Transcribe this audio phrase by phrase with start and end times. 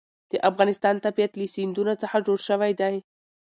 [0.31, 2.95] د افغانستان طبیعت له سیندونه څخه جوړ شوی دی.